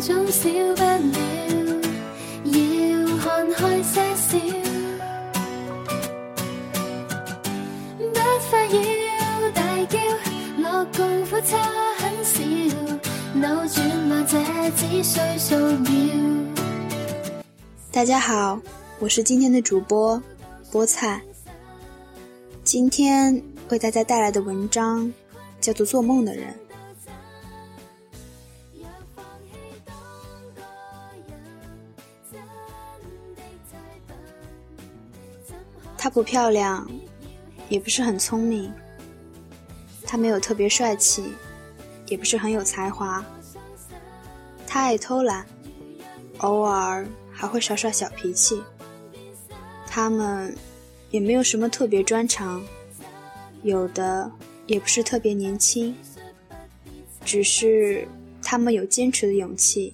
[0.00, 1.18] 總少不了，
[2.44, 2.56] 要
[3.18, 3.82] 看開
[14.76, 15.90] 只需數秒。
[17.90, 18.60] 大家好，
[18.98, 20.22] 我是今天的主播
[20.70, 21.22] 菠菜。
[22.62, 25.10] 今天为大家带来的文章
[25.58, 26.52] 叫做《做梦的人》。
[35.96, 36.86] 她不漂亮，
[37.70, 38.70] 也不是很聪明，
[40.04, 41.32] 她没有特别帅气，
[42.06, 43.24] 也不是很有才华。
[44.78, 45.44] 爱偷懒，
[46.38, 48.62] 偶尔还会耍耍小脾气。
[49.86, 50.56] 他们
[51.10, 52.64] 也没有什么特别专长，
[53.64, 54.30] 有的
[54.66, 55.94] 也不是特别年轻，
[57.24, 58.06] 只是
[58.40, 59.92] 他们有坚持的勇气。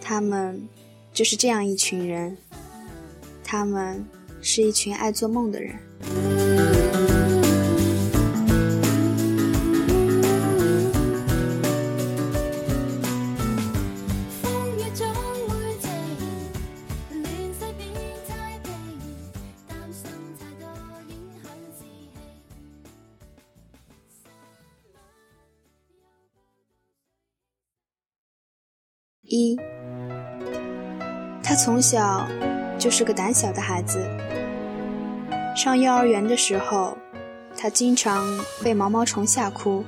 [0.00, 0.68] 他们
[1.12, 2.36] 就是这样一群人，
[3.44, 4.04] 他们
[4.42, 6.77] 是一群爱做梦的人。
[29.28, 29.58] 一，
[31.42, 32.26] 他从小
[32.78, 34.02] 就是个胆小的孩子。
[35.54, 36.96] 上幼儿园的时候，
[37.54, 38.26] 他经常
[38.62, 39.84] 被毛毛虫吓哭。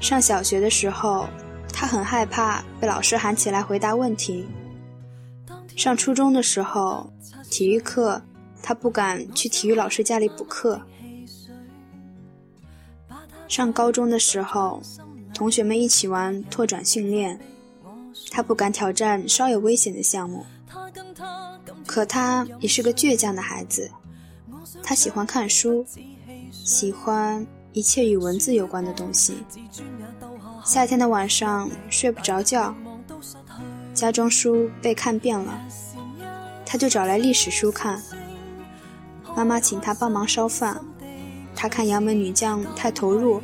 [0.00, 1.26] 上小学的时候，
[1.72, 4.46] 他很害怕被老师喊起来回答问题。
[5.74, 7.10] 上初中的时候，
[7.50, 8.20] 体育课
[8.62, 10.78] 他不敢去体育老师家里补课。
[13.48, 14.82] 上高中的时候，
[15.32, 17.40] 同学们一起玩拓展训练。
[18.34, 20.44] 他不敢挑战稍有危险的项目，
[21.86, 23.88] 可他也是个倔强的孩子。
[24.82, 25.86] 他喜欢看书，
[26.50, 29.36] 喜欢一切与文字有关的东西。
[30.64, 32.74] 夏天的晚上睡不着觉，
[33.94, 35.56] 家中书被看遍了，
[36.66, 38.02] 他就找来历史书看。
[39.36, 40.84] 妈妈请他帮忙烧饭，
[41.54, 43.40] 他看杨门女将太投入，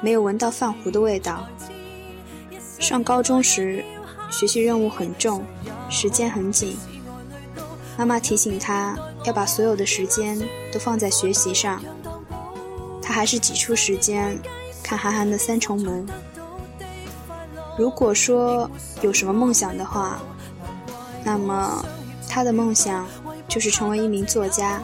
[0.00, 1.44] 没有闻到饭糊的味道。
[2.78, 3.84] 上高中时，
[4.32, 5.44] 学习任务很重，
[5.88, 6.76] 时间很紧。
[7.96, 10.40] 妈妈提醒他要把所有的时间
[10.72, 11.80] 都放在学习上，
[13.02, 14.36] 他还是挤出时间
[14.82, 16.04] 看韩寒的《三重门》。
[17.78, 18.68] 如果说
[19.02, 20.20] 有什么梦想的话，
[21.22, 21.84] 那么
[22.28, 23.06] 他的梦想
[23.46, 24.82] 就是成为一名作家，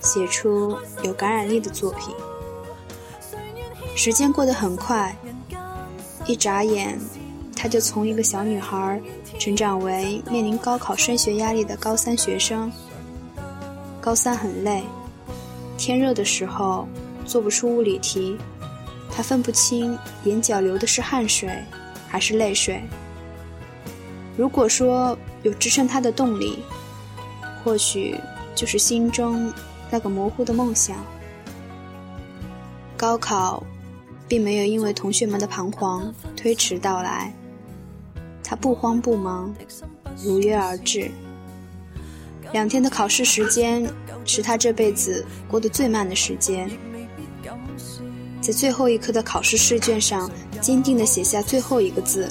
[0.00, 2.14] 写出有感染力的作品。
[3.94, 5.14] 时间过得很快。
[6.24, 7.00] 一眨眼，
[7.62, 9.00] 她就从一个小女孩
[9.38, 12.68] 成长为面临高考升学压力的高三学生。
[14.00, 14.82] 高三很累，
[15.78, 16.88] 天热的时候
[17.24, 18.36] 做不出物理题，
[19.12, 21.56] 她分不清眼角流的是汗水
[22.08, 22.82] 还是泪水。
[24.36, 26.58] 如果说有支撑她的动力，
[27.62, 28.18] 或许
[28.56, 29.52] 就是心中
[29.88, 30.96] 那个模糊的梦想。
[32.96, 33.62] 高考。
[34.28, 37.30] 并没有因为同学们的彷徨推迟到来，
[38.52, 39.50] 他不慌不忙，
[40.22, 41.10] 如约而至。
[42.52, 43.90] 两天的考试时间
[44.26, 46.70] 是他这辈子过得最慢的时间，
[48.42, 50.30] 在最后一刻的考试试卷上
[50.60, 52.28] 坚定地写下最后一个字，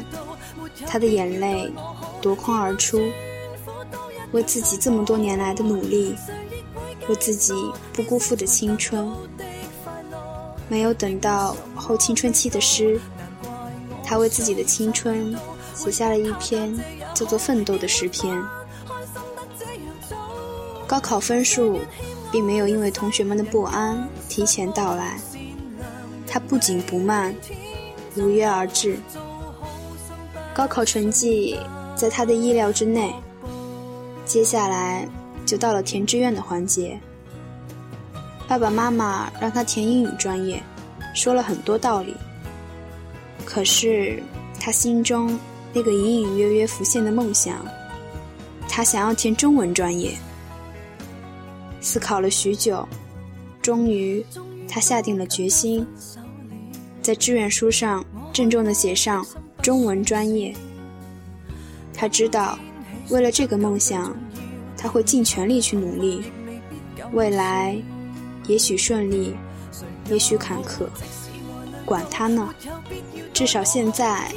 [0.86, 1.74] 他的眼泪
[2.22, 3.02] 夺眶而出，
[4.32, 6.14] 为自己这么多年来的努力，
[7.10, 7.52] 为自己
[7.94, 9.12] 不辜负的青春。
[10.70, 13.02] 没有等到后青春期的诗，
[14.06, 15.36] 他为自己的青春
[15.84, 16.72] 写下了一篇
[17.16, 18.40] 叫做《奋斗》的诗篇。
[20.86, 21.80] 高考分数
[22.32, 25.20] 并没有因为同学们的不安提前到来，
[26.28, 27.34] 它不紧不慢，
[28.14, 28.96] 如约而至。
[30.54, 31.58] 高考成绩
[31.96, 33.12] 在他的意料之内，
[34.24, 35.10] 接下来
[35.48, 37.00] 就到了填志愿的环节。
[38.48, 40.62] 爸爸妈妈让他填英语专业，
[41.16, 42.16] 说了很多道理。
[43.44, 44.22] 可是
[44.60, 45.40] 他心中
[45.74, 47.66] 那个隐隐约约浮现的梦想，
[48.68, 50.18] 他想要填中文专业。
[51.80, 52.88] 思考了许久，
[53.62, 54.26] 终于，
[54.68, 55.86] 他下定了决心，
[57.02, 59.26] 在志愿书上郑重地写上
[59.62, 60.54] 中文专业。
[61.94, 62.58] 他知道，
[63.10, 64.16] 为了这个梦想，
[64.78, 66.24] 他会尽全力去努力。
[67.14, 67.76] 未来，
[68.48, 69.36] 也许顺利，
[70.10, 70.88] 也许坎坷，
[71.86, 72.54] 管他呢。
[73.34, 74.32] 至少现在，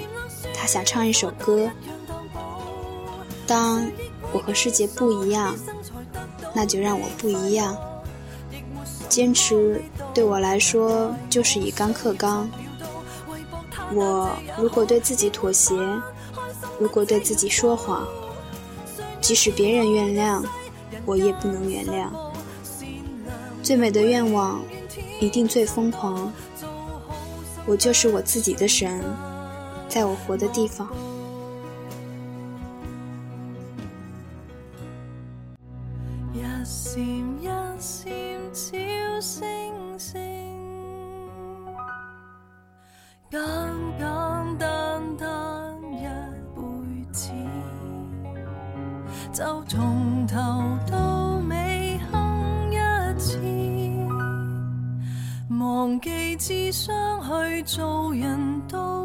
[0.64, 1.70] 他想唱一首歌。
[3.46, 3.87] 当
[4.32, 5.55] 我和世界不一样。
[6.55, 7.76] 那就让我不一样。
[9.11, 9.82] 坚持
[10.14, 12.49] 对我来说就是以刚克刚。
[13.93, 15.75] 我如果对自己妥协，
[16.78, 18.08] 如果对自己说谎，
[19.20, 20.43] 即使别人原谅，
[21.05, 22.08] 我也不能原谅。
[23.62, 24.62] 最美的愿望，
[25.20, 26.32] 一定最疯狂。
[27.66, 29.02] 我就是我自己的神，
[29.94, 30.88] 在我活的地方。
[49.32, 50.37] 就从头
[50.90, 52.79] 到尾哼一
[53.19, 53.38] 次，
[55.58, 59.04] 忘记智商去做人都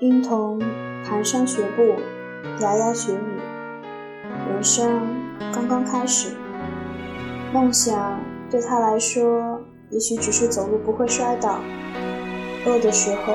[0.00, 0.58] 婴童
[1.04, 1.94] 蹒跚学步，
[2.62, 3.38] 牙牙学语，
[4.48, 5.06] 人生
[5.52, 6.34] 刚刚开始。
[7.52, 8.18] 梦想
[8.50, 9.60] 对他来说，
[9.90, 11.60] 也许只是走路不会摔倒，
[12.64, 13.34] 饿的时候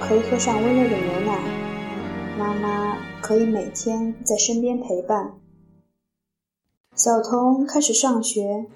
[0.00, 1.36] 可以喝上温热的牛奶，
[2.38, 5.32] 妈妈可以每天在身边陪伴。
[6.94, 8.66] 小童开始上学，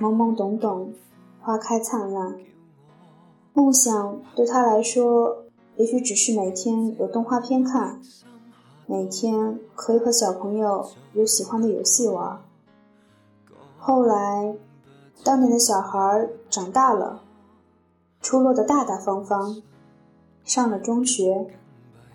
[0.00, 0.92] 懵懵懂懂，
[1.40, 2.36] 花开灿烂。
[3.52, 5.47] 梦想对他来说。
[5.78, 8.02] 也许只是每天有动画片看，
[8.84, 12.40] 每天可以和小朋友有喜欢的游戏玩。
[13.78, 14.56] 后来，
[15.22, 17.22] 当年的小孩长大了，
[18.20, 19.62] 出落得大大方方，
[20.42, 21.46] 上了中学，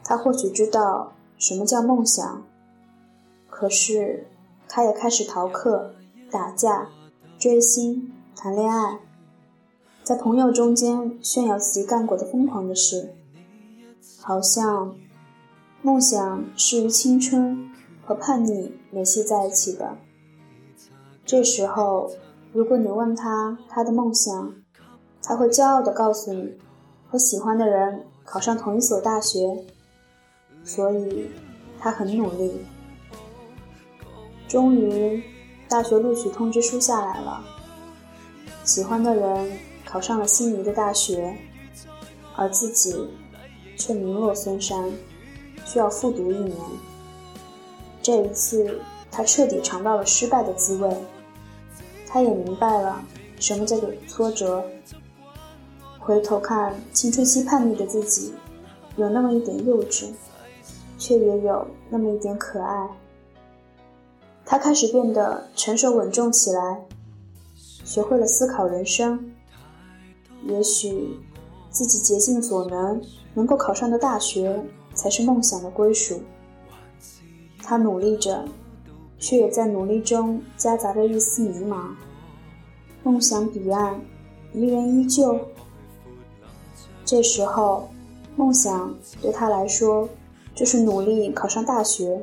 [0.03, 2.43] 他或许知道什么叫梦想，
[3.49, 4.27] 可是
[4.67, 5.93] 他也开始逃课、
[6.29, 6.89] 打架、
[7.39, 8.99] 追星、谈恋爱，
[10.03, 13.15] 在朋友中间炫耀自己干过的疯狂的事。
[14.25, 14.95] 好像，
[15.81, 17.69] 梦想是与青春
[18.05, 19.97] 和叛逆联系在一起的。
[21.25, 22.09] 这时候，
[22.53, 24.55] 如果你问他他的梦想，
[25.21, 26.57] 他会骄傲地告诉你，
[27.09, 29.65] 和喜欢的人考上同一所大学。
[30.63, 31.29] 所以，
[31.77, 32.65] 他很努力。
[34.47, 35.21] 终于，
[35.67, 37.43] 大学录取通知书下来了，
[38.63, 41.37] 喜欢的人考上了心仪的大学，
[42.37, 43.09] 而自己。
[43.77, 44.91] 却名落孙山，
[45.65, 46.55] 需要复读一年。
[48.01, 48.79] 这一次，
[49.09, 50.89] 他彻底尝到了失败的滋味。
[52.07, 53.03] 他也明白了
[53.39, 54.63] 什么叫做挫折。
[55.99, 58.33] 回头看青春期叛逆的自己，
[58.97, 60.09] 有那么一点幼稚，
[60.97, 62.89] 却也有那么一点可爱。
[64.45, 66.85] 他开始变得成熟稳重起来，
[67.85, 69.31] 学会了思考人生。
[70.45, 71.17] 也许，
[71.69, 73.01] 自己竭尽所能。
[73.33, 74.63] 能够考上的大学
[74.93, 76.21] 才是梦想的归属。
[77.61, 78.45] 他努力着，
[79.17, 81.91] 却也在努力中夹杂着一丝迷茫。
[83.03, 83.99] 梦想彼岸，
[84.51, 85.39] 离人依旧。
[87.05, 87.89] 这时候，
[88.35, 90.07] 梦想对他来说
[90.55, 92.21] 就是努力考上大学。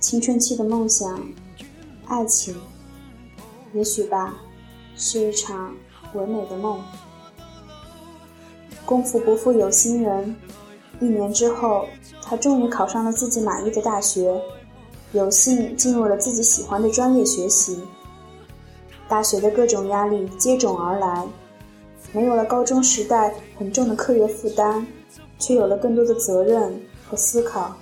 [0.00, 1.20] 青春期的梦想，
[2.06, 2.54] 爱情，
[3.72, 4.34] 也许吧，
[4.96, 5.74] 是一场
[6.14, 6.80] 唯美的梦。
[8.88, 10.34] 功夫不负有心人，
[10.98, 11.84] 一年之后，
[12.22, 14.40] 他终于考上了自己满意的大学，
[15.12, 17.82] 有幸进入了自己喜欢的专业学习。
[19.06, 21.26] 大学的各种压力接踵而来，
[22.12, 24.86] 没有了高中时代很重的课业负担，
[25.38, 27.76] 却有了更多的责任和思考。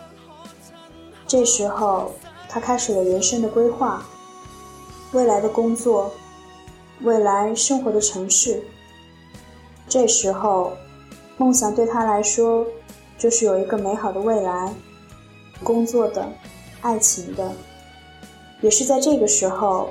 [1.24, 2.10] 这时候，
[2.48, 4.04] 他开始了人生的规划，
[5.12, 6.10] 未来的工作，
[7.02, 8.60] 未来生活的城市。
[9.88, 10.72] 这时候。
[11.38, 12.66] 梦想对他来说，
[13.18, 14.74] 就是有一个美好的未来，
[15.62, 16.26] 工作的、
[16.80, 17.52] 爱情的，
[18.60, 19.90] 也是在这个时候，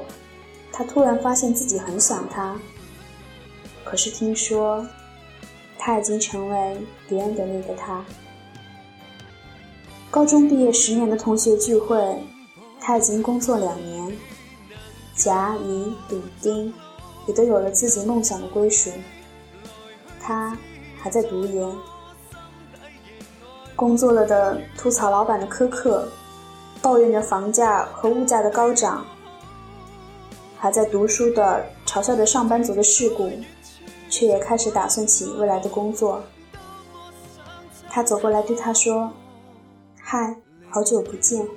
[0.72, 2.60] 他突然发现自己很想他。
[3.84, 4.86] 可是听说，
[5.78, 8.04] 他已经成为别人的那个他。
[10.10, 12.18] 高中毕业十年的同学聚会，
[12.80, 14.18] 他已经工作两年，
[15.16, 16.74] 甲、乙、丙、丁
[17.28, 18.90] 也都有了自己梦想的归属，
[20.20, 20.58] 他
[21.06, 21.64] 还在读研。
[23.76, 26.08] 工作了的吐槽老板的苛刻，
[26.82, 29.06] 抱怨着房价和物价的高涨；
[30.58, 33.30] 还在读书的嘲笑着上班族的世故，
[34.10, 36.24] 却也开始打算起未来的工作。
[37.88, 39.12] 他走过来对他说
[40.02, 40.36] ：“嗨，
[40.72, 41.48] 好久不见。”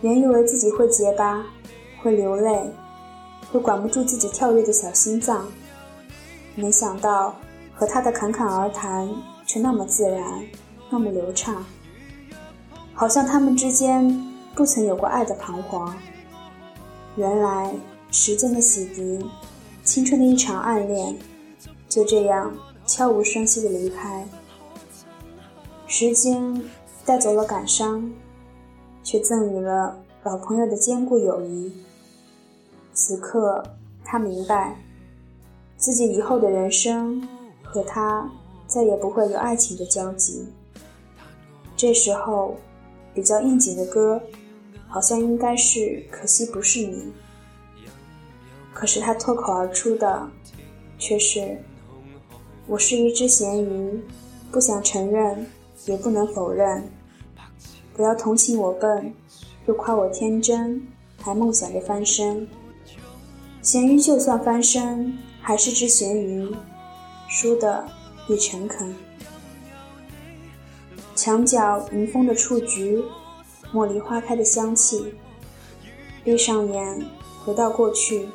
[0.00, 1.44] 原以为自己会结巴，
[2.02, 2.70] 会流泪，
[3.52, 5.46] 会管不住自己跳跃的小心脏，
[6.54, 7.36] 没想到
[7.74, 9.08] 和他的侃侃而谈。
[9.46, 10.42] 却那么自然，
[10.88, 11.62] 那么流畅，
[12.94, 15.94] 好像他们之间不曾有过爱的彷徨。
[17.14, 17.74] 原来
[18.10, 19.22] 时间的洗涤，
[19.84, 21.14] 青春的一场暗恋，
[21.90, 24.26] 就这样悄无声息的离开。
[25.86, 26.62] 时间
[27.04, 28.10] 带走了感伤，
[29.02, 31.70] 却赠予了老朋友的坚固友谊。
[32.94, 33.62] 此刻，
[34.02, 34.74] 他明白，
[35.76, 37.28] 自己以后的人生
[37.74, 38.30] 和他。
[38.66, 40.48] 再也不会有爱情的交集。
[41.76, 42.56] 这时候，
[43.12, 44.20] 比较应景的歌，
[44.88, 46.96] 好像应该是《可惜不是你》。
[48.72, 50.28] 可是他脱口而出的，
[50.98, 51.58] 却是
[52.66, 54.02] “我是一只咸鱼，
[54.50, 55.46] 不想承认，
[55.84, 56.88] 也不能否认。
[57.94, 59.14] 不要同情我笨，
[59.66, 60.82] 又夸我天真，
[61.18, 62.48] 还梦想着翻身。
[63.60, 66.50] 咸鱼就算翻身，还是只咸鱼，
[67.34, 67.84] 输的。”
[68.26, 68.96] 也诚恳。
[71.14, 73.04] 墙角迎风的雏菊，
[73.70, 75.14] 茉莉花开的香气。
[76.24, 77.04] 闭上眼，
[77.44, 78.30] 回到过去。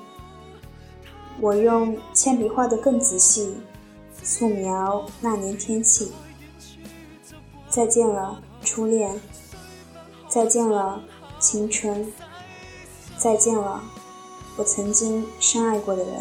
[1.42, 3.56] 我用铅笔画得更仔细，
[4.22, 6.12] 素描那年天气。
[7.68, 9.20] 再见了，初恋。
[10.28, 11.02] 再见了，
[11.40, 12.14] 青春。
[13.18, 13.82] 再见了，
[14.56, 16.14] 我曾经深爱过的人。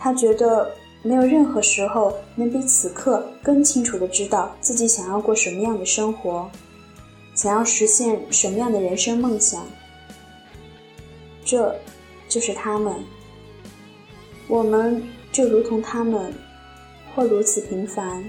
[0.00, 0.68] 他觉得。
[1.02, 6.46] 没有任何时候能比此刻更清楚的知道自己想要过什么样的生活，
[7.34, 9.64] 想要实现什么样的人生梦想。
[11.42, 11.74] 这，
[12.28, 12.94] 就是他们。
[14.46, 15.02] 我们
[15.32, 16.34] 就如同他们，
[17.14, 18.22] 或如此平凡，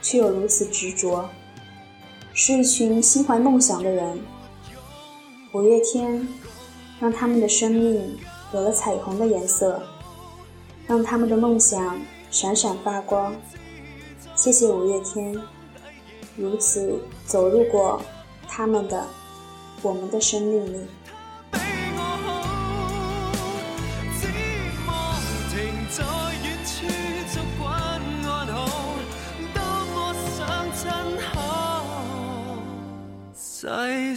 [0.00, 1.28] 却又如此执着，
[2.32, 4.18] 是一群心怀梦想的人。
[5.52, 6.26] 五月天，
[6.98, 8.16] 让他们的生命
[8.54, 9.82] 有了彩虹的颜色，
[10.86, 12.00] 让他们的梦想。
[12.30, 13.32] 闪闪发光，
[14.34, 15.40] 谢谢五月天，
[16.36, 18.02] 如此走入过
[18.48, 19.06] 他们的、
[19.82, 20.84] 我们的生命里。
[33.60, 34.16] 在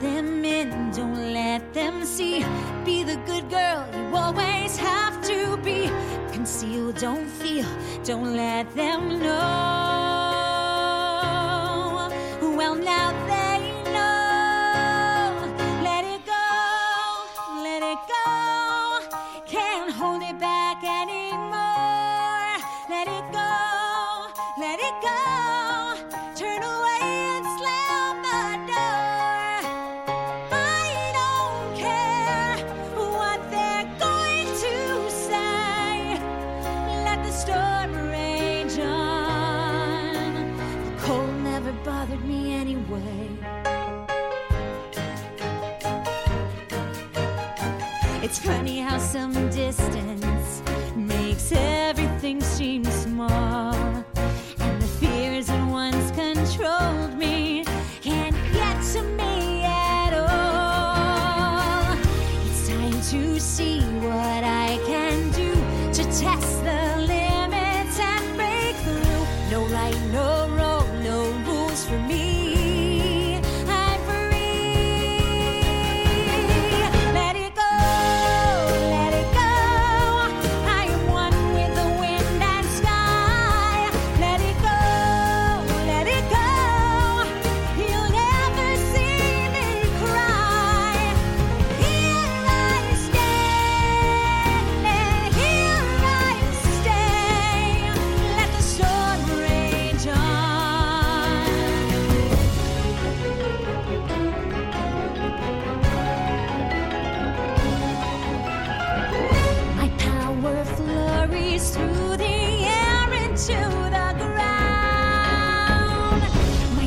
[0.00, 2.44] Them in, don't let them see.
[2.84, 5.88] Be the good girl you always have to be.
[6.32, 7.66] Conceal, don't feel,
[8.04, 9.36] don't let them know.
[12.56, 15.32] Well, now they know.
[15.82, 16.48] Let it go,
[17.62, 19.00] let it go.
[19.46, 20.55] Can't hold it back
[52.26, 53.75] everything seem small.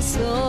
[0.09, 0.48] Soul